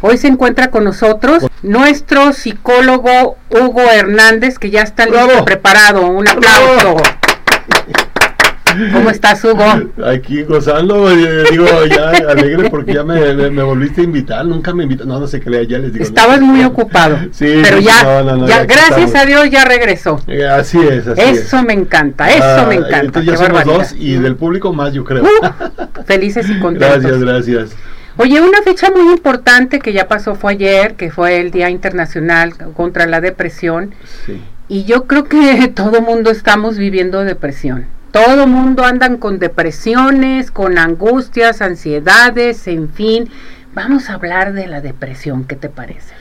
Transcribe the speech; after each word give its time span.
Hoy 0.00 0.16
se 0.16 0.28
encuentra 0.28 0.70
con 0.70 0.84
nosotros 0.84 1.44
nuestro 1.62 2.32
psicólogo 2.32 3.36
Hugo 3.50 3.82
Hernández, 3.90 4.58
que 4.58 4.70
ya 4.70 4.82
está 4.82 5.06
listo, 5.06 5.44
preparado. 5.44 6.06
Un 6.06 6.28
aplauso. 6.28 6.96
¿Cómo 8.92 9.10
estás, 9.10 9.42
Hugo? 9.44 9.64
Aquí 10.06 10.44
gozando, 10.44 11.10
eh, 11.10 11.44
digo, 11.50 11.66
ya 11.86 12.10
alegre 12.10 12.70
porque 12.70 12.94
ya 12.94 13.02
me, 13.02 13.50
volviste 13.62 14.02
a 14.02 14.04
invitar, 14.04 14.44
nunca 14.44 14.72
me 14.72 14.84
invitas, 14.84 15.04
no, 15.04 15.18
no 15.18 15.26
sé 15.26 15.40
qué 15.40 15.50
le, 15.50 15.66
ya 15.66 15.78
les 15.78 15.92
digo. 15.92 16.04
Estabas 16.04 16.40
muy 16.40 16.62
ocupado. 16.62 17.18
Sí, 17.32 17.60
pero 17.62 17.80
ya, 17.80 18.22
ya, 18.46 18.66
gracias 18.66 19.16
a 19.16 19.26
Dios 19.26 19.50
ya 19.50 19.64
regresó. 19.64 20.20
Eh, 20.28 20.46
así 20.46 20.78
es, 20.78 21.08
así 21.08 21.20
Eso 21.20 21.62
me 21.64 21.72
encanta, 21.72 22.30
eso 22.30 22.44
ah, 22.44 22.66
me 22.68 22.76
encanta. 22.76 23.00
Entonces 23.00 23.32
ya 23.32 23.46
somos 23.46 23.64
dos 23.64 23.94
y 23.98 24.12
del 24.14 24.36
público 24.36 24.72
más, 24.72 24.92
yo 24.92 25.02
creo. 25.02 25.24
Uh, 25.24 26.04
felices 26.04 26.48
y 26.48 26.60
contentos. 26.60 27.02
Gracias, 27.02 27.20
gracias. 27.20 27.87
Oye, 28.20 28.40
una 28.40 28.62
fecha 28.62 28.90
muy 28.90 29.12
importante 29.12 29.78
que 29.78 29.92
ya 29.92 30.08
pasó 30.08 30.34
fue 30.34 30.54
ayer, 30.54 30.96
que 30.96 31.12
fue 31.12 31.40
el 31.40 31.52
Día 31.52 31.70
Internacional 31.70 32.52
contra 32.74 33.06
la 33.06 33.20
Depresión. 33.20 33.94
Sí. 34.26 34.42
Y 34.68 34.84
yo 34.84 35.04
creo 35.04 35.24
que 35.24 35.68
todo 35.74 36.02
mundo 36.02 36.30
estamos 36.30 36.76
viviendo 36.76 37.22
depresión. 37.22 37.86
Todo 38.10 38.48
mundo 38.48 38.84
andan 38.84 39.18
con 39.18 39.38
depresiones, 39.38 40.50
con 40.50 40.78
angustias, 40.78 41.62
ansiedades, 41.62 42.66
en 42.66 42.88
fin. 42.88 43.30
Vamos 43.72 44.10
a 44.10 44.14
hablar 44.14 44.52
de 44.52 44.66
la 44.66 44.80
depresión, 44.80 45.44
¿qué 45.44 45.54
te 45.54 45.68
parece? 45.68 46.12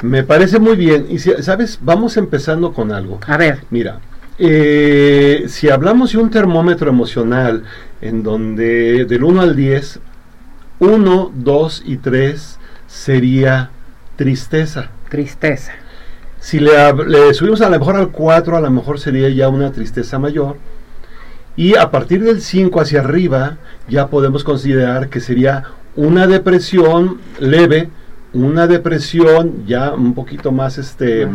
Me 0.00 0.22
parece 0.22 0.58
muy 0.58 0.76
bien. 0.76 1.04
Y 1.10 1.18
si, 1.18 1.32
sabes, 1.42 1.78
vamos 1.82 2.16
empezando 2.16 2.72
con 2.72 2.92
algo. 2.92 3.20
A 3.26 3.36
ver. 3.36 3.58
Mira, 3.68 4.00
eh, 4.38 5.44
si 5.48 5.68
hablamos 5.68 6.12
de 6.12 6.18
un 6.18 6.30
termómetro 6.30 6.88
emocional 6.88 7.64
en 8.00 8.22
donde 8.22 9.04
del 9.04 9.22
1 9.22 9.42
al 9.42 9.54
10 9.54 10.00
1, 10.82 11.32
2 11.36 11.82
y 11.86 11.96
3 11.98 12.58
sería 12.88 13.70
tristeza. 14.16 14.90
Tristeza. 15.08 15.72
Si 16.40 16.58
le, 16.58 17.32
subimos 17.34 17.60
a 17.60 17.70
lo 17.70 17.78
mejor 17.78 17.94
al 17.94 18.10
4, 18.10 18.56
a 18.56 18.60
lo 18.60 18.70
mejor 18.70 18.98
sería 18.98 19.28
ya 19.28 19.48
una 19.48 19.70
tristeza 19.70 20.18
mayor. 20.18 20.56
Y 21.54 21.76
a 21.76 21.92
partir 21.92 22.24
del 22.24 22.40
5 22.40 22.80
hacia 22.80 22.98
arriba, 22.98 23.58
ya 23.88 24.08
podemos 24.08 24.42
considerar 24.42 25.08
que 25.08 25.20
sería 25.20 25.62
una 25.94 26.26
depresión 26.26 27.20
leve, 27.38 27.88
una 28.32 28.66
depresión 28.66 29.64
ya 29.66 29.94
un 29.94 30.14
poquito 30.14 30.50
más 30.50 30.78
este 30.78 31.28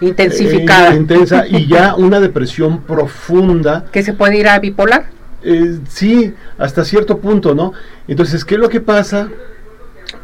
intensificada, 0.00 0.92
eh, 0.92 0.96
intensa 0.96 1.46
y 1.46 1.68
ya 1.68 1.94
una 1.94 2.18
depresión 2.18 2.80
profunda 2.80 3.84
que 3.92 4.02
se 4.02 4.12
puede 4.12 4.38
ir 4.38 4.48
a 4.48 4.58
bipolar. 4.58 5.21
Eh, 5.44 5.78
sí, 5.88 6.34
hasta 6.58 6.84
cierto 6.84 7.18
punto, 7.18 7.54
¿no? 7.54 7.72
Entonces, 8.08 8.44
¿qué 8.44 8.54
es 8.54 8.60
lo 8.60 8.68
que 8.68 8.80
pasa? 8.80 9.28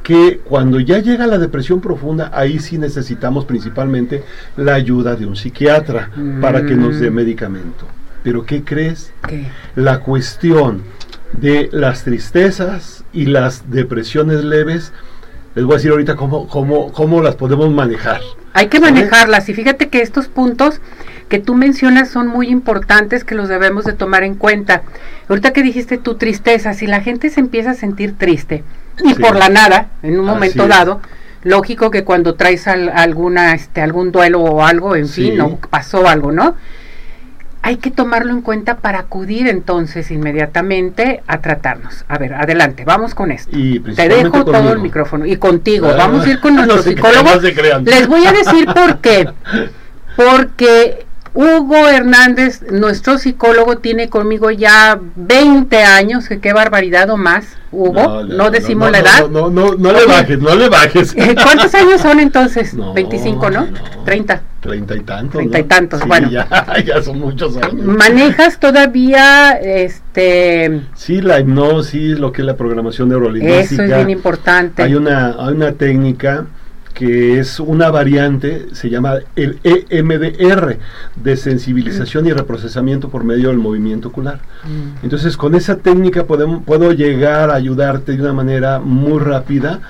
Que 0.03 0.41
cuando 0.45 0.81
ya 0.81 0.99
llega 0.99 1.27
la 1.27 1.39
depresión 1.39 1.81
profunda, 1.81 2.31
ahí 2.35 2.59
sí 2.59 2.79
necesitamos 2.79 3.45
principalmente 3.45 4.23
la 4.57 4.75
ayuda 4.75 5.17
de 5.17 5.27
un 5.27 5.37
psiquiatra 5.37 6.11
para 6.41 6.65
que 6.65 6.75
nos 6.77 7.01
dé 7.01 7.11
mm. 7.11 7.15
medicamento. 7.15 7.87
Pero 8.23 8.45
¿qué 8.45 8.65
crees? 8.65 9.13
La 9.75 10.01
cuestión 10.01 10.83
de 11.33 11.69
las 11.73 12.05
tristezas 12.05 13.05
y 13.13 13.27
las 13.27 13.71
depresiones 13.71 14.45
leves, 14.45 14.93
les 15.55 15.65
voy 15.65 15.75
a 15.75 15.77
decir 15.77 15.91
ahorita 15.91 16.17
cómo, 16.17 16.49
cómo, 16.49 16.93
cómo 16.93 17.23
las 17.23 17.37
podemos 17.37 17.71
manejar. 17.71 18.21
Hay 18.55 18.69
que 18.69 18.81
manejarlas 18.81 19.49
y 19.49 19.55
fíjate 19.55 19.89
que 19.89 20.01
estos 20.01 20.29
puntos 20.29 20.81
que 21.29 21.39
tú 21.39 21.55
mencionas 21.55 22.09
son 22.09 22.27
muy 22.27 22.49
importantes 22.49 23.25
que 23.25 23.35
los 23.35 23.49
debemos 23.49 23.85
de 23.85 23.93
tomar 23.93 24.23
en 24.23 24.35
cuenta. 24.35 24.83
Ahorita 25.29 25.53
que 25.53 25.63
dijiste 25.63 25.99
tu 25.99 26.15
tristeza, 26.17 26.75
si 26.75 26.87
la 26.87 27.01
gente 27.01 27.31
se 27.31 27.41
empieza 27.41 27.73
a 27.73 27.75
sentir 27.75 28.17
triste 28.17 28.65
y 29.05 29.15
por 29.15 29.37
la 29.37 29.49
nada, 29.49 29.89
en 30.03 30.19
un 30.19 30.27
momento 30.27 30.67
dado, 30.67 31.01
lógico 31.45 31.91
que 31.91 32.05
cuando 32.05 32.35
traes 32.35 32.67
alguna, 32.67 33.55
este, 33.55 33.81
algún 33.81 34.11
duelo 34.11 34.41
o 34.41 34.65
algo, 34.65 34.97
en 34.97 35.09
fin, 35.09 35.41
o 35.41 35.57
pasó 35.57 36.09
algo, 36.09 36.33
¿no? 36.33 36.57
Hay 37.61 37.77
que 37.77 37.91
tomarlo 37.91 38.33
en 38.33 38.41
cuenta 38.41 38.77
para 38.77 39.01
acudir 39.01 39.49
entonces 39.49 40.11
inmediatamente 40.11 41.23
a 41.27 41.41
tratarnos. 41.41 42.05
A 42.09 42.17
ver, 42.17 42.35
adelante, 42.35 42.85
vamos 42.85 43.15
con 43.15 43.33
esto. 43.33 43.51
Te 43.95 44.09
dejo 44.09 44.45
todo 44.45 44.73
el 44.73 44.79
micrófono 44.79 45.27
y 45.27 45.37
contigo. 45.37 45.89
vamos 45.97 46.25
a 46.25 46.31
ir 46.31 46.41
con 46.41 46.55
nuestro 46.57 46.83
psicólogo. 46.83 47.29
Les 47.85 48.07
voy 48.07 48.27
a 48.27 48.33
decir 48.33 48.67
por 48.67 48.99
qué. 48.99 49.29
Porque 50.17 51.07
Hugo 51.35 51.89
Hernández, 51.89 52.63
nuestro 52.71 53.19
psicólogo, 53.19 53.79
tiene 53.79 54.09
conmigo 54.09 54.51
ya 54.51 54.99
20 55.17 55.83
años, 55.83 56.29
que 56.29 56.41
qué 56.41 56.53
barbaridad 56.53 57.11
o 57.11 57.17
más, 57.17 57.59
Hugo, 57.71 58.25
no, 58.25 58.51
decimos 58.51 58.91
la 58.91 59.01
edad. 59.01 59.29
No, 59.29 59.51
no, 59.51 59.75
no, 59.75 59.93
le 59.93 60.07
bajes, 60.07 60.39
no 60.39 60.55
le 60.55 60.69
bajes. 60.69 61.15
¿Cuántos 61.15 61.75
años 61.75 62.01
son 62.01 62.19
entonces? 62.19 62.75
25, 62.95 63.51
¿no? 63.51 63.69
30. 64.07 64.43
30 64.61 64.97
y 64.97 65.01
tantos. 65.01 65.33
30 65.39 65.59
y 65.59 65.63
tantos, 65.65 66.07
bueno. 66.07 66.31
Ya, 66.31 66.49
ya, 66.87 67.03
son 67.03 67.21
muchos 67.21 67.57
años. 67.59 67.85
¿Manejas 67.85 68.59
todavía 68.59 69.53
este 69.53 70.83
Sí, 70.95 71.21
la 71.21 71.41
hipnosis, 71.41 72.19
lo 72.19 72.33
que 72.33 72.43
es 72.43 72.47
la 72.47 72.57
programación 72.57 73.11
neurolingüística. 73.11 73.83
Eso 73.83 73.83
es 73.83 73.97
bien 73.97 74.11
importante. 74.11 74.83
Hay 74.83 74.95
una 74.95 75.37
hay 75.39 75.55
una 75.55 75.73
técnica 75.73 76.47
que 76.99 77.39
es 77.39 77.61
una 77.61 77.93
variante, 77.93 78.67
se 78.73 78.91
llama 78.91 79.19
el 79.37 79.61
EMDR, 79.63 80.79
de 81.15 81.37
sensibilización 81.37 82.27
y 82.27 82.33
reprocesamiento 82.33 83.09
por 83.09 83.23
medio 83.23 83.51
del 83.51 83.59
movimiento 83.59 84.09
ocular. 84.09 84.41
Mm. 84.65 85.05
Entonces, 85.05 85.37
con 85.37 85.55
esa 85.55 85.77
técnica 85.77 86.25
podemos, 86.25 86.65
puedo 86.65 86.91
llegar 86.91 87.51
a 87.51 87.55
ayudarte 87.55 88.17
de 88.17 88.21
una 88.21 88.33
manera 88.33 88.81
muy 88.81 89.21
rápida 89.21 89.81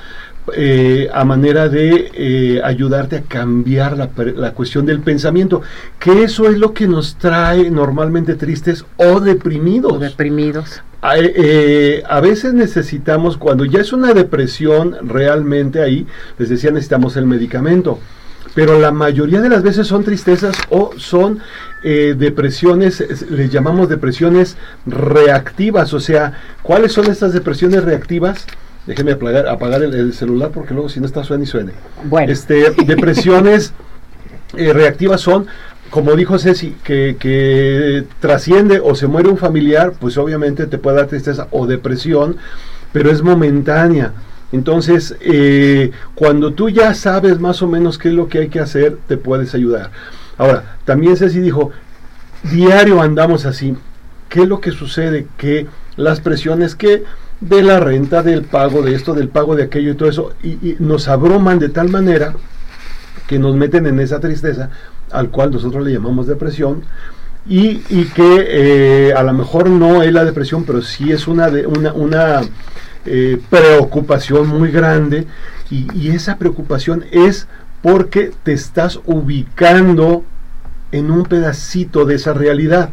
eh, 0.55 1.09
a 1.11 1.25
manera 1.25 1.71
de 1.71 2.11
eh, 2.13 2.61
ayudarte 2.63 3.17
a 3.17 3.23
cambiar 3.23 3.97
la, 3.97 4.11
la, 4.37 4.53
cuestión 4.53 4.85
del 4.85 5.01
pensamiento, 5.01 5.63
que 5.99 6.25
eso 6.25 6.47
es 6.47 6.59
lo 6.59 6.75
que 6.75 6.87
nos 6.87 7.17
trae 7.17 7.71
normalmente 7.71 8.35
tristes 8.35 8.85
o 8.99 9.21
deprimidos. 9.21 9.95
O 9.95 9.99
deprimidos. 9.99 10.83
Eh, 11.03 12.03
a 12.09 12.21
veces 12.21 12.55
necesitamos, 12.55 13.37
cuando 13.37 13.65
ya 13.65 13.81
es 13.81 13.93
una 13.93 14.15
depresión 14.15 14.97
realmente 15.03 15.81
ahí, 15.81 16.07
les 16.39 16.49
decía, 16.49 16.71
necesitamos 16.71 17.17
el 17.17 17.27
medicamento. 17.27 17.99
Pero 18.55 18.79
la 18.81 18.91
mayoría 18.91 19.41
de 19.41 19.49
las 19.49 19.63
veces 19.63 19.87
son 19.87 20.03
tristezas 20.03 20.57
o 20.71 20.93
son 20.97 21.41
depresiones, 21.85 23.05
les 23.31 23.53
llamamos 23.53 23.89
depresiones 23.89 24.57
reactivas. 24.85 25.93
O 25.95 26.01
sea, 26.01 26.33
¿cuáles 26.63 26.93
son 26.93 27.09
estas 27.09 27.33
depresiones 27.33 27.85
reactivas? 27.85 28.47
Déjeme 28.89 29.13
apagar, 29.13 29.47
apagar 29.49 29.83
el, 29.83 30.15
celular 30.15 30.51
porque 30.51 30.73
luego 30.73 30.89
si 30.89 30.99
no 30.99 31.05
está 31.05 31.23
suena 31.23 31.45
y 31.45 31.47
suene. 31.47 31.73
Bueno. 32.05 32.33
Este, 32.33 32.71
depresiones 32.87 33.75
eh, 34.57 34.73
reactivas 34.73 35.21
son, 35.21 35.47
como 35.91 36.15
dijo 36.15 36.39
Ceci, 36.39 36.75
que, 36.83 38.05
trasciende 38.21 38.81
o 38.81 38.95
se 38.95 39.07
muere 39.07 39.29
un 39.29 39.39
familiar, 39.39 39.95
pues 39.99 40.17
obviamente 40.19 40.67
te 40.67 40.79
puede 40.79 40.97
dar 40.97 41.07
tristeza 41.07 41.49
o 41.51 41.67
depresión, 41.67 42.37
pero 42.93 43.11
es 43.11 43.23
momentánea. 43.23 44.13
Entonces, 44.51 45.15
eh, 45.21 45.91
cuando 46.15 46.53
tú 46.53 46.71
ya 46.71 46.95
sabes 46.95 47.39
más 47.39 47.61
o 47.63 47.69
menos 47.69 47.99
qué 47.99 48.09
es 48.09 48.15
lo 48.15 48.29
que 48.29 48.39
hay 48.39 48.49
que 48.49 48.61
hacer, 48.61 48.99
te 49.07 49.17
puedes 49.17 49.55
ayudar. 49.55 49.91
Ahora, 50.39 50.77
también 50.85 51.17
Ceci 51.17 51.41
dijo, 51.41 51.71
diario 52.45 53.03
andamos 53.03 53.45
así. 53.45 53.77
¿Qué 54.29 54.43
es 54.43 54.49
lo 54.49 54.61
que 54.61 54.71
sucede? 54.73 55.27
Que 55.37 55.67
las 55.97 56.21
presiones 56.21 56.75
que 56.75 57.05
de 57.41 57.63
la 57.63 57.81
renta, 57.81 58.23
del 58.23 58.43
pago 58.43 58.83
de 58.83 58.95
esto, 58.95 59.15
del 59.15 59.29
pago 59.29 59.55
de 59.55 59.65
aquello 59.65 59.93
y 59.93 59.95
todo 59.95 60.09
eso, 60.09 60.33
y, 60.43 60.77
nos 60.79 61.09
abruman 61.09 61.59
de 61.59 61.69
tal 61.69 61.89
manera 61.89 62.35
que 63.27 63.39
nos 63.39 63.55
meten 63.55 63.87
en 63.87 64.01
esa 64.01 64.21
tristeza, 64.21 64.71
al 65.13 65.31
cual 65.31 65.51
nosotros 65.51 65.85
le 65.85 65.93
llamamos 65.93 66.27
depresión, 66.27 66.83
y, 67.49 67.83
y 67.89 68.05
que 68.15 68.47
eh, 68.49 69.13
a 69.15 69.23
lo 69.23 69.33
mejor 69.33 69.71
no 69.71 70.03
es 70.03 70.13
la 70.13 70.25
depresión, 70.25 70.65
pero 70.65 70.83
sí 70.83 71.13
es 71.13 71.27
una, 71.27 71.51
de, 71.51 71.67
una, 71.67 72.43
eh, 73.07 73.41
preocupación 73.49 74.49
muy 74.49 74.71
grande, 74.71 75.27
y, 75.71 75.87
y 75.95 76.11
esa 76.11 76.37
preocupación 76.37 77.05
es 77.11 77.49
porque 77.83 78.33
te 78.43 78.53
estás 78.53 79.01
ubicando 79.07 80.25
en 80.93 81.11
un 81.11 81.25
pedacito 81.25 82.05
de 82.05 82.15
esa 82.15 82.33
realidad 82.33 82.91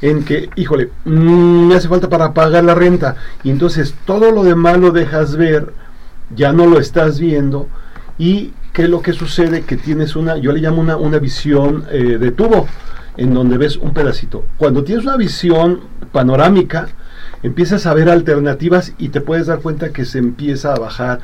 en 0.00 0.24
que, 0.24 0.50
híjole, 0.54 0.90
me 1.04 1.74
hace 1.74 1.88
falta 1.88 2.08
para 2.08 2.32
pagar 2.32 2.64
la 2.64 2.74
renta. 2.74 3.16
Y 3.42 3.50
entonces 3.50 3.94
todo 4.04 4.30
lo 4.30 4.44
demás 4.44 4.78
lo 4.78 4.90
dejas 4.90 5.36
ver, 5.36 5.72
ya 6.34 6.52
no 6.52 6.66
lo 6.66 6.78
estás 6.78 7.18
viendo. 7.18 7.68
Y 8.18 8.52
qué 8.78 8.84
es 8.84 8.90
lo 8.90 9.02
que 9.02 9.12
sucede, 9.12 9.62
que 9.62 9.76
tienes 9.76 10.14
una, 10.14 10.36
yo 10.36 10.52
le 10.52 10.60
llamo 10.60 10.80
una, 10.80 10.96
una 10.96 11.18
visión 11.18 11.84
eh, 11.90 12.16
de 12.16 12.30
tubo, 12.30 12.68
en 13.16 13.34
donde 13.34 13.58
ves 13.58 13.76
un 13.76 13.92
pedacito. 13.92 14.44
Cuando 14.56 14.84
tienes 14.84 15.04
una 15.04 15.16
visión 15.16 15.80
panorámica, 16.12 16.86
empiezas 17.42 17.86
a 17.86 17.94
ver 17.94 18.08
alternativas 18.08 18.92
y 18.96 19.08
te 19.08 19.20
puedes 19.20 19.48
dar 19.48 19.58
cuenta 19.62 19.90
que 19.90 20.04
se 20.04 20.18
empieza 20.18 20.74
a 20.74 20.78
bajar 20.78 21.18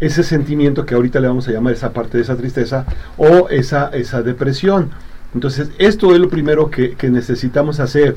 ese 0.00 0.22
sentimiento 0.22 0.86
que 0.86 0.94
ahorita 0.94 1.20
le 1.20 1.28
vamos 1.28 1.46
a 1.48 1.52
llamar 1.52 1.74
esa 1.74 1.92
parte 1.92 2.16
de 2.16 2.22
esa 2.22 2.34
tristeza 2.34 2.86
o 3.18 3.50
esa, 3.50 3.90
esa 3.90 4.22
depresión. 4.22 4.88
Entonces, 5.34 5.68
esto 5.76 6.14
es 6.14 6.18
lo 6.18 6.30
primero 6.30 6.70
que, 6.70 6.96
necesitamos 7.10 7.78
hacer. 7.78 8.14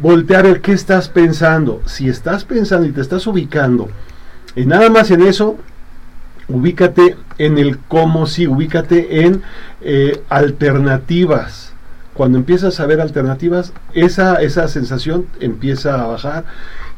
Voltear 0.00 0.46
a 0.46 0.50
ver 0.50 0.60
qué 0.60 0.70
estás 0.70 1.08
pensando. 1.08 1.82
Si 1.86 2.08
estás 2.08 2.44
pensando 2.44 2.86
y 2.86 2.92
te 2.92 3.00
estás 3.00 3.26
ubicando 3.26 3.88
y 4.54 4.64
nada 4.64 4.90
más 4.90 5.10
en 5.10 5.22
eso, 5.22 5.56
ubícate 6.48 7.16
en 7.38 7.58
el 7.58 7.78
cómo 7.78 8.26
sí, 8.26 8.46
ubícate 8.46 9.24
en 9.24 9.42
eh, 9.80 10.22
alternativas. 10.28 11.72
Cuando 12.14 12.36
empiezas 12.38 12.78
a 12.78 12.86
ver 12.86 13.00
alternativas, 13.00 13.72
esa, 13.94 14.42
esa 14.42 14.68
sensación 14.68 15.26
empieza 15.40 16.02
a 16.02 16.06
bajar 16.06 16.44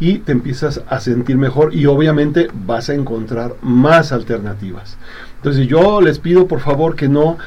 y 0.01 0.19
te 0.19 0.33
empiezas 0.33 0.83
a 0.89 0.99
sentir 0.99 1.37
mejor 1.37 1.73
y 1.73 1.87
obviamente 1.87 2.49
vas 2.67 2.91
a 2.91 2.95
encontrar 2.95 3.55
más 3.63 4.11
alternativas. 4.11 4.97
Entonces 5.37 5.69
yo 5.69 6.01
les 6.01 6.19
pido 6.19 6.49
por 6.49 6.61
favor 6.61 6.97
que 6.97 7.09
no 7.09 7.39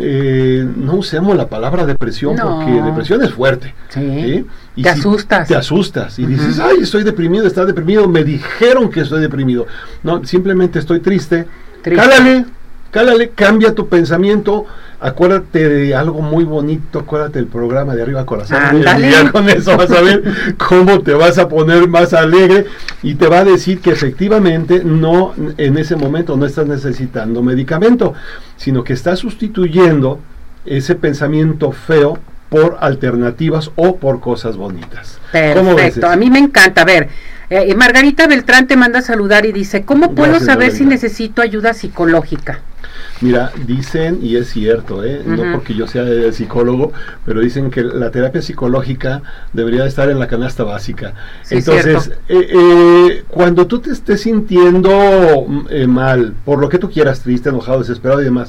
eh, 0.00 0.66
no 0.76 0.94
usemos 0.94 1.36
la 1.36 1.48
palabra 1.48 1.84
depresión 1.84 2.36
porque 2.36 2.82
depresión 2.82 3.22
es 3.22 3.32
fuerte. 3.32 3.74
Sí. 3.90 4.46
Y 4.76 4.82
te 4.82 4.88
asustas. 4.88 5.48
Te 5.48 5.56
asustas 5.56 6.18
y 6.18 6.26
dices, 6.26 6.58
ay, 6.58 6.78
estoy 6.82 7.04
deprimido, 7.04 7.46
está 7.46 7.64
deprimido, 7.64 8.08
me 8.08 8.24
dijeron 8.24 8.90
que 8.90 9.00
estoy 9.00 9.20
deprimido. 9.20 9.66
No, 10.02 10.24
simplemente 10.24 10.78
estoy 10.78 11.00
triste. 11.00 11.46
triste. 11.82 12.02
Cálale, 12.02 12.44
cálale, 12.90 13.30
cambia 13.30 13.74
tu 13.74 13.88
pensamiento, 13.88 14.66
acuérdate 15.00 15.68
de 15.68 15.94
algo 15.94 16.20
muy 16.22 16.44
bonito, 16.44 17.00
acuérdate 17.00 17.38
del 17.38 17.48
programa 17.48 17.94
de 17.94 18.02
Arriba 18.02 18.26
Corazón. 18.26 18.58
Y 18.78 18.82
ya 18.82 19.30
con 19.30 19.48
eso 19.48 19.76
vas 19.76 19.90
a 19.90 20.00
ver 20.00 20.22
cómo 20.56 21.00
te 21.00 21.14
vas 21.14 21.38
a 21.38 21.48
poner 21.48 21.88
más 21.88 22.12
alegre 22.12 22.66
y 23.02 23.14
te 23.14 23.28
va 23.28 23.40
a 23.40 23.44
decir 23.44 23.80
que 23.80 23.90
efectivamente 23.90 24.82
no 24.84 25.34
en 25.56 25.78
ese 25.78 25.96
momento 25.96 26.36
no 26.36 26.46
estás 26.46 26.66
necesitando 26.66 27.42
medicamento, 27.42 28.14
sino 28.56 28.84
que 28.84 28.92
estás 28.92 29.20
sustituyendo 29.20 30.20
ese 30.66 30.94
pensamiento 30.94 31.72
feo 31.72 32.18
por 32.48 32.78
alternativas 32.80 33.70
o 33.76 33.96
por 33.96 34.20
cosas 34.20 34.56
bonitas. 34.56 35.18
Perfecto, 35.32 36.08
a 36.08 36.16
mí 36.16 36.30
me 36.30 36.38
encanta. 36.38 36.82
A 36.82 36.84
ver, 36.84 37.08
eh, 37.50 37.74
Margarita 37.74 38.26
Beltrán 38.26 38.66
te 38.66 38.76
manda 38.76 39.00
a 39.00 39.02
saludar 39.02 39.46
y 39.46 39.52
dice, 39.52 39.84
¿cómo 39.84 40.14
puedo 40.14 40.40
saber 40.40 40.72
si 40.72 40.84
necesito 40.84 41.42
ayuda 41.42 41.74
psicológica? 41.74 42.60
Mira, 43.20 43.52
dicen, 43.66 44.20
y 44.22 44.36
es 44.36 44.48
cierto, 44.48 45.04
¿eh? 45.04 45.22
no 45.24 45.52
porque 45.52 45.74
yo 45.74 45.86
sea 45.86 46.32
psicólogo, 46.32 46.92
pero 47.24 47.40
dicen 47.40 47.70
que 47.70 47.82
la 47.82 48.10
terapia 48.10 48.42
psicológica 48.42 49.22
debería 49.52 49.84
estar 49.86 50.08
en 50.08 50.18
la 50.18 50.28
canasta 50.28 50.62
básica. 50.62 51.14
Entonces, 51.50 52.12
eh, 52.28 52.48
eh, 52.50 53.24
cuando 53.28 53.66
tú 53.66 53.80
te 53.80 53.90
estés 53.90 54.20
sintiendo 54.20 54.90
mm, 55.46 55.86
mal, 55.88 56.34
por 56.44 56.58
lo 56.60 56.68
que 56.68 56.78
tú 56.78 56.90
quieras, 56.90 57.20
triste, 57.20 57.48
enojado, 57.48 57.80
desesperado 57.80 58.20
y 58.20 58.24
demás, 58.24 58.48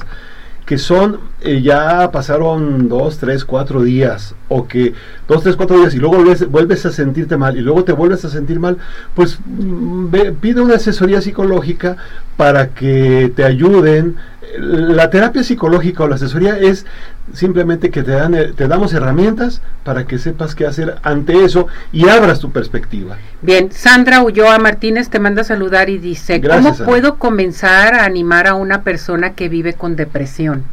que 0.70 0.78
son, 0.78 1.18
eh, 1.40 1.62
ya 1.62 2.12
pasaron 2.12 2.88
dos, 2.88 3.18
tres, 3.18 3.44
cuatro 3.44 3.82
días, 3.82 4.36
o 4.48 4.68
que 4.68 4.94
dos, 5.26 5.42
tres, 5.42 5.56
cuatro 5.56 5.76
días 5.76 5.94
y 5.94 5.98
luego 5.98 6.22
vuelves, 6.48 6.86
a 6.86 6.92
sentirte 6.92 7.36
mal 7.36 7.56
y 7.56 7.60
luego 7.60 7.82
te 7.82 7.90
vuelves 7.90 8.24
a 8.24 8.28
sentir 8.28 8.60
mal, 8.60 8.78
pues 9.16 9.40
mm, 9.44 10.14
pide 10.40 10.60
una 10.60 10.76
asesoría 10.76 11.20
psicológica 11.20 11.96
para 12.36 12.68
que 12.68 13.32
te 13.34 13.42
ayuden. 13.42 14.14
La 14.58 15.10
terapia 15.10 15.44
psicológica 15.44 16.04
o 16.04 16.08
la 16.08 16.14
asesoría 16.14 16.58
es 16.58 16.86
simplemente 17.34 17.90
que 17.90 18.02
te, 18.02 18.12
dan, 18.12 18.34
te 18.56 18.68
damos 18.68 18.94
herramientas 18.94 19.60
para 19.84 20.06
que 20.06 20.18
sepas 20.18 20.54
qué 20.54 20.66
hacer 20.66 20.96
ante 21.02 21.44
eso 21.44 21.66
y 21.92 22.08
abras 22.08 22.40
tu 22.40 22.50
perspectiva. 22.50 23.18
Bien, 23.42 23.70
Sandra 23.70 24.22
Ulloa 24.22 24.58
Martínez 24.58 25.10
te 25.10 25.18
manda 25.18 25.42
a 25.42 25.44
saludar 25.44 25.90
y 25.90 25.98
dice, 25.98 26.40
¿cómo 26.40 26.74
puedo 26.74 27.16
comenzar 27.16 27.94
a 27.94 28.04
animar 28.04 28.46
a 28.46 28.54
una 28.54 28.82
persona 28.82 29.34
que 29.34 29.48
vive 29.48 29.74
con 29.74 29.94
depresión? 29.94 30.64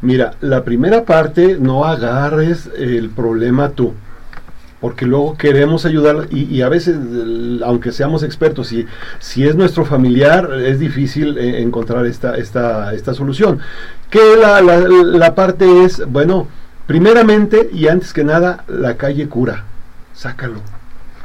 Mira, 0.00 0.34
la 0.40 0.64
primera 0.64 1.04
parte, 1.04 1.56
no 1.58 1.84
agarres 1.84 2.68
el 2.76 3.10
problema 3.10 3.70
tú 3.70 3.94
porque 4.80 5.06
luego 5.06 5.36
queremos 5.36 5.84
ayudar 5.84 6.28
y, 6.30 6.62
a 6.62 6.68
veces, 6.68 6.96
aunque 7.64 7.92
seamos 7.92 8.22
expertos, 8.22 8.68
si, 8.68 8.86
si 9.18 9.46
es 9.46 9.56
nuestro 9.56 9.84
familiar, 9.84 10.50
es 10.64 10.78
difícil 10.78 11.36
eh, 11.36 11.60
encontrar 11.62 12.06
esta, 12.06 12.36
esta, 12.36 12.94
esta 12.94 13.14
solución. 13.14 13.58
Que 14.10 14.36
la, 14.40 14.60
la, 14.60 14.78
la 14.78 15.34
parte 15.34 15.84
es, 15.84 16.06
bueno, 16.06 16.46
primeramente 16.86 17.68
y 17.72 17.88
antes 17.88 18.12
que 18.12 18.24
nada, 18.24 18.64
la 18.68 18.96
calle 18.96 19.28
cura, 19.28 19.64
sácalo 20.14 20.77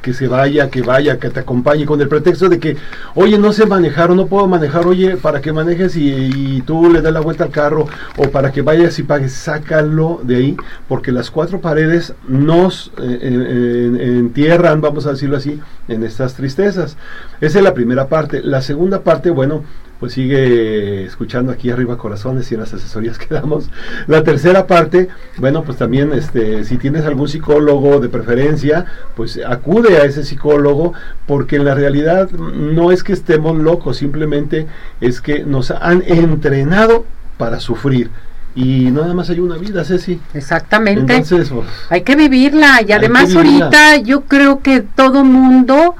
que 0.03 0.13
se 0.13 0.27
vaya, 0.27 0.69
que 0.69 0.81
vaya, 0.81 1.17
que 1.17 1.29
te 1.29 1.39
acompañe, 1.39 1.85
con 1.85 1.99
el 2.01 2.09
pretexto 2.09 2.49
de 2.49 2.59
que, 2.59 2.75
oye, 3.15 3.39
no 3.39 3.53
sé 3.53 3.65
manejar 3.65 4.11
o 4.11 4.15
no 4.15 4.27
puedo 4.27 4.47
manejar, 4.47 4.85
oye, 4.85 5.15
para 5.15 5.41
que 5.41 5.53
manejes 5.53 5.95
y, 5.95 6.61
tú 6.67 6.91
le 6.91 7.01
das 7.01 7.13
la 7.13 7.21
vuelta 7.21 7.45
al 7.45 7.51
carro 7.51 7.87
o 8.17 8.29
para 8.29 8.51
que 8.51 8.61
vayas 8.61 8.99
y 8.99 9.03
pagues, 9.03 9.31
sácalo 9.31 10.19
de 10.23 10.35
ahí, 10.35 10.57
porque 10.89 11.11
las 11.13 11.31
cuatro 11.31 11.61
paredes 11.61 12.13
nos 12.27 12.91
eh, 13.01 14.17
entierran, 14.19 14.81
vamos 14.81 15.07
a 15.07 15.11
decirlo 15.11 15.37
así, 15.37 15.59
en 15.87 16.03
estas 16.03 16.33
tristezas. 16.33 16.97
Esa 17.39 17.57
es 17.59 17.63
la 17.63 17.73
primera 17.73 18.07
parte. 18.07 18.41
La 18.43 18.61
segunda 18.61 19.01
parte, 19.03 19.29
bueno, 19.29 19.63
pues 19.99 20.13
sigue 20.13 21.05
escuchando 21.05 21.51
aquí 21.51 21.69
arriba 21.69 21.97
corazones 21.97 22.51
y 22.51 22.55
en 22.55 22.61
las 22.61 22.73
asesorías 22.73 23.17
que 23.17 23.33
damos. 23.33 23.69
La 24.07 24.23
tercera 24.23 24.67
parte, 24.67 25.09
bueno, 25.37 25.63
pues 25.63 25.77
también 25.77 26.11
este, 26.13 26.63
si 26.65 26.77
tienes 26.77 27.05
algún 27.05 27.27
psicólogo 27.27 27.99
de 27.99 28.09
preferencia, 28.09 28.85
pues 29.15 29.39
acude 29.45 29.97
a 29.97 30.05
ese 30.05 30.23
psicólogo, 30.23 30.93
porque 31.25 31.55
en 31.55 31.65
la 31.65 31.75
realidad 31.75 32.29
no 32.31 32.91
es 32.91 33.03
que 33.03 33.13
estemos 33.13 33.57
locos, 33.57 33.97
simplemente 33.97 34.67
es 35.01 35.21
que 35.21 35.43
nos 35.43 35.71
han 35.71 36.03
entrenado 36.05 37.05
para 37.37 37.59
sufrir 37.59 38.09
y 38.55 38.91
nada 38.91 39.13
más 39.13 39.29
hay 39.29 39.39
una 39.39 39.57
vida, 39.57 39.83
Ceci. 39.83 40.19
Exactamente. 40.33 41.15
Entonces, 41.15 41.49
pues, 41.49 41.67
hay 41.89 42.01
que 42.01 42.15
vivirla 42.15 42.81
y 42.87 42.91
además 42.91 43.35
ahorita 43.35 43.97
yo 43.97 44.21
creo 44.21 44.61
que 44.61 44.81
todo 44.81 45.23
mundo 45.23 45.95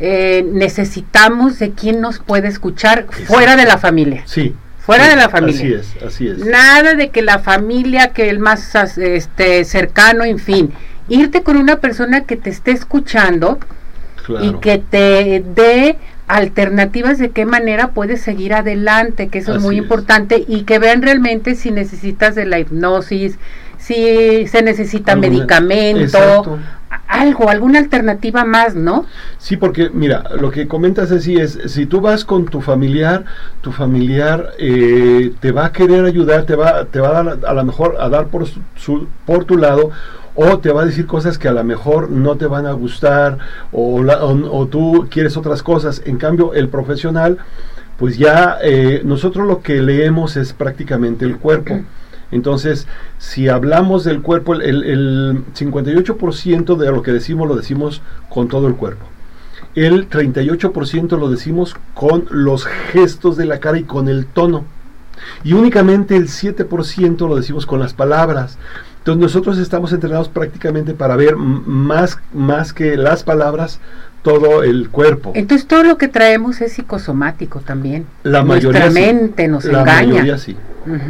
eh, 0.00 0.46
necesitamos 0.50 1.58
de 1.58 1.72
quien 1.72 2.00
nos 2.00 2.18
puede 2.18 2.48
escuchar 2.48 3.06
fuera 3.26 3.56
de 3.56 3.64
la 3.64 3.78
familia. 3.78 4.22
Sí. 4.26 4.54
Fuera 4.78 5.08
de 5.08 5.16
la 5.16 5.28
familia. 5.28 5.80
Así 5.80 5.96
es, 5.98 6.02
así 6.02 6.28
es. 6.28 6.38
Nada 6.38 6.94
de 6.94 7.10
que 7.10 7.20
la 7.20 7.40
familia, 7.40 8.12
que 8.14 8.30
el 8.30 8.38
más 8.38 8.74
este, 8.96 9.64
cercano, 9.64 10.24
en 10.24 10.38
fin. 10.38 10.72
Irte 11.08 11.42
con 11.42 11.56
una 11.56 11.76
persona 11.76 12.24
que 12.24 12.36
te 12.36 12.48
esté 12.50 12.70
escuchando 12.70 13.58
y 14.40 14.54
que 14.54 14.78
te 14.78 15.42
dé 15.54 15.98
alternativas 16.26 17.18
de 17.18 17.30
qué 17.30 17.46
manera 17.46 17.88
puedes 17.88 18.20
seguir 18.20 18.54
adelante, 18.54 19.28
que 19.28 19.38
eso 19.38 19.56
es 19.56 19.62
muy 19.62 19.76
importante, 19.76 20.44
y 20.46 20.62
que 20.62 20.78
vean 20.78 21.02
realmente 21.02 21.54
si 21.54 21.70
necesitas 21.70 22.34
de 22.34 22.44
la 22.44 22.58
hipnosis, 22.58 23.38
si 23.78 24.46
se 24.46 24.62
necesita 24.62 25.16
medicamento, 25.16 26.58
algo, 27.06 27.48
alguna 27.48 27.78
alternativa 27.78 28.44
más, 28.44 28.74
¿no? 28.74 29.06
Sí, 29.38 29.56
porque 29.56 29.90
mira, 29.90 30.24
lo 30.38 30.50
que 30.50 30.68
comentas 30.68 31.10
así 31.10 31.36
es, 31.36 31.58
si 31.66 31.86
tú 31.86 32.00
vas 32.00 32.24
con 32.24 32.44
tu 32.46 32.60
familiar, 32.60 33.24
tu 33.60 33.72
familiar 33.72 34.52
eh, 34.58 35.32
te 35.40 35.52
va 35.52 35.66
a 35.66 35.72
querer 35.72 36.04
ayudar, 36.04 36.44
te 36.44 36.54
va, 36.54 36.84
te 36.84 37.00
va 37.00 37.08
a 37.08 37.22
dar 37.22 37.38
a 37.46 37.54
lo 37.54 37.64
mejor 37.64 37.96
a 37.98 38.08
dar 38.08 38.28
por, 38.28 38.46
su, 38.76 39.08
por 39.26 39.44
tu 39.44 39.56
lado 39.56 39.90
o 40.40 40.58
te 40.60 40.70
va 40.70 40.82
a 40.82 40.86
decir 40.86 41.06
cosas 41.06 41.36
que 41.36 41.48
a 41.48 41.52
lo 41.52 41.64
mejor 41.64 42.10
no 42.10 42.36
te 42.36 42.46
van 42.46 42.66
a 42.66 42.72
gustar 42.72 43.38
o, 43.72 44.00
o, 44.00 44.66
tú 44.68 45.08
quieres 45.10 45.36
otras 45.36 45.64
cosas. 45.64 46.00
En 46.04 46.16
cambio, 46.16 46.54
el 46.54 46.68
profesional, 46.68 47.38
pues 47.98 48.18
ya 48.18 48.58
eh, 48.62 49.02
nosotros 49.04 49.48
lo 49.48 49.62
que 49.62 49.82
leemos 49.82 50.36
es 50.36 50.52
prácticamente 50.52 51.24
el 51.24 51.38
cuerpo. 51.38 51.80
Entonces, 52.30 52.86
si 53.18 53.48
hablamos 53.48 54.04
del 54.04 54.22
cuerpo, 54.22 54.54
el, 54.54 54.84
el 54.84 55.44
58% 55.54 56.76
de 56.76 56.92
lo 56.92 57.02
que 57.02 57.12
decimos 57.12 57.48
lo 57.48 57.56
decimos 57.56 58.02
con 58.28 58.48
todo 58.48 58.68
el 58.68 58.74
cuerpo. 58.74 59.06
El 59.74 60.08
38% 60.08 61.18
lo 61.18 61.30
decimos 61.30 61.76
con 61.94 62.26
los 62.30 62.66
gestos 62.66 63.36
de 63.36 63.46
la 63.46 63.60
cara 63.60 63.78
y 63.78 63.84
con 63.84 64.08
el 64.08 64.26
tono. 64.26 64.64
Y 65.44 65.52
únicamente 65.52 66.16
el 66.16 66.28
7% 66.28 67.28
lo 67.28 67.36
decimos 67.36 67.66
con 67.66 67.80
las 67.80 67.94
palabras. 67.94 68.58
Entonces 68.98 69.22
nosotros 69.22 69.58
estamos 69.58 69.92
entrenados 69.92 70.28
prácticamente 70.28 70.94
para 70.94 71.16
ver 71.16 71.36
más, 71.36 72.18
más 72.32 72.72
que 72.72 72.96
las 72.96 73.24
palabras, 73.24 73.80
todo 74.22 74.62
el 74.62 74.90
cuerpo. 74.90 75.32
Entonces 75.34 75.66
todo 75.66 75.84
lo 75.84 75.98
que 75.98 76.08
traemos 76.08 76.60
es 76.60 76.72
psicosomático 76.72 77.60
también. 77.60 78.06
La 78.22 78.42
Nuestra 78.42 78.90
mente 78.90 79.48
nos 79.48 79.64
la 79.64 79.84
Mayoría 79.84 80.38
sí. 80.38 80.56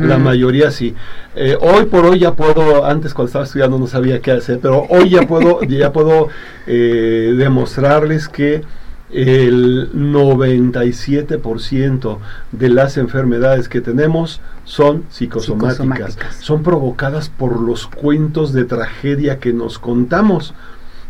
La 0.00 0.19
mayoría 0.19 0.73
sí. 0.73 0.95
Eh, 1.37 1.57
hoy 1.61 1.85
por 1.87 2.05
hoy 2.05 2.19
ya 2.19 2.35
puedo, 2.35 2.85
antes 2.85 3.15
cuando 3.15 3.29
estaba 3.29 3.45
estudiando 3.45 3.79
no 3.79 3.87
sabía 3.87 4.21
qué 4.21 4.33
hacer, 4.33 4.59
pero 4.61 4.87
hoy 4.88 5.11
ya 5.11 5.23
puedo, 5.23 5.62
ya 5.69 5.93
puedo 5.93 6.31
eh, 6.67 7.35
demostrarles 7.37 8.29
que 8.29 8.62
el 9.11 9.91
97% 9.95 12.19
de 12.53 12.69
las 12.69 12.99
enfermedades 12.99 13.69
que 13.69 13.81
tenemos 13.81 14.41
son 14.65 15.05
psicosomáticas. 15.09 16.19
Son 16.41 16.62
provocadas 16.62 17.31
por 17.31 17.61
los 17.61 17.87
cuentos 17.87 18.53
de 18.53 18.65
tragedia 18.65 19.38
que 19.38 19.53
nos 19.53 19.79
contamos. 19.79 20.55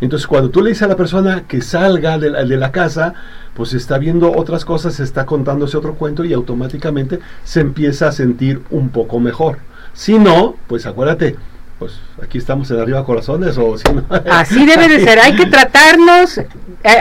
Entonces, 0.00 0.26
cuando 0.26 0.50
tú 0.50 0.62
le 0.62 0.71
dices 0.71 0.85
a 0.85 0.88
la 0.88 0.97
persona 0.97 1.45
que 1.49 1.61
salga 1.61 2.19
de 2.19 2.31
la, 2.31 2.45
de 2.45 2.57
la 2.57 2.71
casa, 2.71 3.14
pues 3.55 3.75
está 3.75 3.99
viendo 3.99 4.33
otras 4.33 4.64
cosas, 4.64 5.00
está 5.00 5.26
contándose 5.26 5.76
otro 5.76 5.95
cuento 5.95 6.25
y 6.25 6.33
automáticamente 6.33 7.19
se 7.43 7.61
empieza 7.61 8.09
a 8.09 8.12
sentir 8.12 8.62
un 8.71 8.90
poco 8.90 9.19
mejor. 9.19 9.59
Si 9.93 10.19
no, 10.19 10.55
pues 10.69 10.87
acuérdate, 10.87 11.37
pues 11.78 12.00
aquí 12.23 12.38
estamos 12.38 12.71
en 12.71 12.81
arriba 12.81 13.05
corazones 13.05 13.57
o 13.59 13.76
si 13.78 13.93
no. 13.93 14.05
Así 14.31 14.67
debe 14.67 14.88
de 14.88 15.00
ser, 15.00 15.19
hay 15.19 15.35
que 15.35 15.47
tratarnos, 15.47 16.38
eh, 16.38 16.47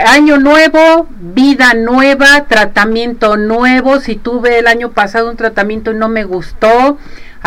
año 0.08 0.38
nuevo, 0.38 1.08
vida 1.20 1.74
nueva, 1.74 2.46
tratamiento 2.48 3.38
nuevo, 3.38 4.00
si 4.00 4.16
tuve 4.16 4.60
el 4.60 4.68
año 4.68 4.92
pasado 4.92 5.30
un 5.30 5.38
tratamiento 5.38 5.92
y 5.92 5.96
no 5.96 6.10
me 6.10 6.24
gustó, 6.24 6.98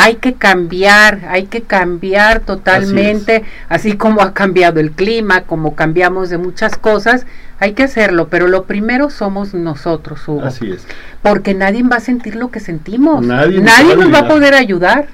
hay 0.01 0.17
que 0.17 0.35
cambiar, 0.35 1.21
hay 1.29 1.45
que 1.45 1.61
cambiar 1.63 2.41
totalmente, 2.41 3.45
así, 3.69 3.89
así, 3.89 3.97
como 3.97 4.23
ha 4.23 4.33
cambiado 4.33 4.81
el 4.81 4.93
clima, 4.93 5.43
como 5.43 5.75
cambiamos 5.75 6.31
de 6.31 6.39
muchas 6.39 6.79
cosas, 6.79 7.27
hay 7.59 7.75
que 7.75 7.83
hacerlo, 7.83 8.29
pero 8.29 8.49
lo 8.49 8.65
primero 8.65 9.11
somos 9.11 9.53
nosotros, 9.53 10.27
Hugo. 10.27 10.43
Así 10.43 10.71
es. 10.71 10.87
Porque 11.23 11.53
nadie 11.53 11.83
va 11.83 11.97
a 11.97 12.01
sentir 12.01 12.35
lo 12.37 12.51
que 12.51 12.61
sentimos, 12.61 13.25
nadie, 13.27 13.61
nadie 13.61 13.95
nos 13.95 14.13
va 14.13 14.21
a 14.21 14.29
poder 14.29 14.55
ayudar. 14.55 15.09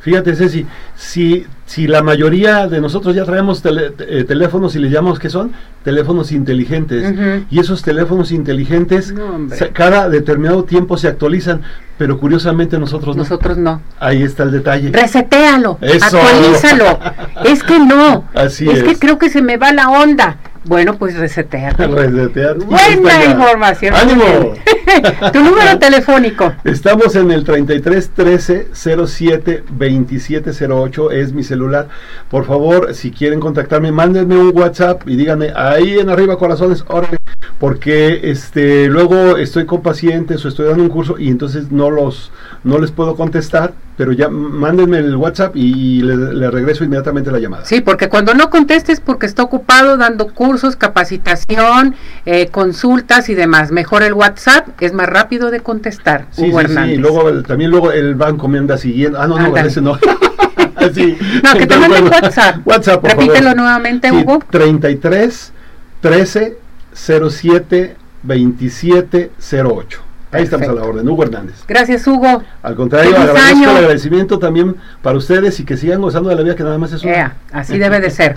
Fíjate, 0.00 0.34
Ceci, 0.34 0.66
si, 0.96 1.46
si 1.66 1.86
la 1.86 2.02
mayoría 2.02 2.68
de 2.68 2.80
nosotros 2.80 3.14
ya 3.14 3.24
traemos 3.24 3.62
tele, 3.62 3.92
eh, 4.00 4.24
teléfonos 4.24 4.76
y 4.76 4.78
le 4.78 4.90
llamamos 4.90 5.18
que 5.18 5.30
son 5.30 5.52
teléfonos 5.82 6.30
inteligentes, 6.30 7.10
uh 7.10 7.14
-huh. 7.14 7.44
y 7.50 7.58
esos 7.58 7.82
teléfonos 7.82 8.32
inteligentes 8.32 9.12
no, 9.12 9.48
cada 9.72 10.08
determinado 10.08 10.64
tiempo 10.64 10.96
se 10.96 11.08
actualizan, 11.08 11.62
pero 11.96 12.18
curiosamente 12.18 12.78
nosotros 12.78 13.16
no. 13.16 13.22
Nosotros 13.22 13.56
no. 13.56 13.80
Ahí 13.98 14.22
está 14.22 14.42
el 14.42 14.50
detalle. 14.50 14.90
Resetéalo, 14.92 15.78
Eso. 15.80 16.04
actualízalo. 16.04 16.98
es 17.44 17.62
que 17.62 17.78
no. 17.78 18.24
Así 18.34 18.68
es, 18.68 18.78
es 18.78 18.84
que 18.84 18.98
creo 18.98 19.18
que 19.18 19.30
se 19.30 19.40
me 19.40 19.56
va 19.56 19.72
la 19.72 19.88
onda. 19.88 20.36
Bueno, 20.64 20.96
pues 20.96 21.16
reseteate. 21.16 21.86
Reseteate. 21.88 22.64
Buena 22.64 23.24
información. 23.24 23.94
¡Ánimo! 23.94 24.24
tu 25.32 25.40
número 25.40 25.78
telefónico. 25.80 26.52
Estamos 26.64 27.14
en 27.16 27.30
el 27.30 27.44
33 27.44 28.10
13 28.10 28.68
07 28.72 29.64
27 29.70 30.50
08, 30.68 31.10
es 31.10 31.32
mi 31.32 31.42
celular. 31.42 31.88
Por 32.30 32.46
favor, 32.46 32.94
si 32.94 33.10
quieren 33.10 33.40
contactarme, 33.40 33.92
mándenme 33.92 34.38
un 34.38 34.56
WhatsApp 34.56 35.08
y 35.08 35.16
díganme 35.16 35.52
ahí 35.54 35.98
en 35.98 36.08
arriba 36.08 36.38
corazones, 36.38 36.84
órale, 36.88 37.16
porque 37.58 38.30
este 38.30 38.88
luego 38.88 39.36
estoy 39.36 39.66
con 39.66 39.82
pacientes 39.82 40.44
o 40.44 40.48
estoy 40.48 40.68
dando 40.68 40.82
un 40.82 40.88
curso 40.88 41.18
y 41.18 41.28
entonces 41.28 41.70
no 41.70 41.90
los 41.90 42.32
no 42.62 42.78
les 42.78 42.90
puedo 42.90 43.14
contestar, 43.14 43.74
pero 43.96 44.12
ya 44.12 44.28
mándenme 44.28 44.98
el 44.98 45.16
WhatsApp 45.16 45.54
y 45.54 46.00
le, 46.02 46.16
le 46.34 46.50
regreso 46.50 46.84
inmediatamente 46.84 47.30
la 47.30 47.38
llamada. 47.38 47.64
Sí, 47.64 47.80
porque 47.80 48.08
cuando 48.08 48.34
no 48.34 48.48
contestes 48.48 49.00
porque 49.00 49.26
está 49.26 49.42
ocupado 49.42 49.96
dando 49.96 50.28
cursos, 50.28 50.53
capacitación, 50.76 51.94
eh, 52.26 52.48
consultas 52.48 53.28
y 53.28 53.34
demás. 53.34 53.70
Mejor 53.70 54.02
el 54.02 54.14
WhatsApp 54.14 54.68
es 54.80 54.92
más 54.92 55.08
rápido 55.08 55.50
de 55.50 55.60
contestar. 55.60 56.26
Sí, 56.30 56.48
Hugo 56.48 56.60
sí, 56.60 56.66
sí, 56.68 56.96
luego 56.96 57.28
el, 57.28 57.44
también 57.44 57.70
luego 57.70 57.92
el 57.92 58.14
banco 58.14 58.48
me 58.48 58.58
anda 58.58 58.78
siguiendo. 58.78 59.20
Ah, 59.20 59.26
no, 59.26 59.38
no, 59.38 59.56
ese 59.56 59.80
no. 59.80 59.98
sí. 60.94 61.16
No, 61.42 61.58
que 61.58 61.66
te 61.66 61.76
mande 61.76 62.02
WhatsApp. 62.02 62.56
WhatsApp, 62.64 63.00
por 63.00 63.10
Repítelo 63.10 63.50
favor. 63.50 63.56
nuevamente, 63.56 64.10
sí, 64.10 64.16
Hugo. 64.16 64.40
33 64.50 65.52
13 66.00 66.58
07 66.94 67.96
27 68.22 69.30
08. 69.40 70.04
Ahí 70.34 70.42
estamos 70.42 70.68
a 70.68 70.72
la 70.72 70.82
orden, 70.82 71.08
Hugo 71.08 71.22
Hernández. 71.22 71.64
Gracias, 71.68 72.04
Hugo. 72.08 72.42
Al 72.62 72.74
contrario, 72.74 73.16
agradezco 73.16 73.70
el 73.70 73.76
agradecimiento 73.76 74.40
también 74.40 74.74
para 75.00 75.16
ustedes 75.16 75.60
y 75.60 75.64
que 75.64 75.76
sigan 75.76 76.00
gozando 76.00 76.28
de 76.28 76.34
la 76.34 76.42
vida 76.42 76.56
que 76.56 76.64
nada 76.64 76.76
más 76.76 76.92
es 76.92 77.04
una. 77.04 77.12
Yeah, 77.12 77.36
así 77.52 77.78
debe 77.78 78.00
de 78.00 78.10
ser. 78.10 78.32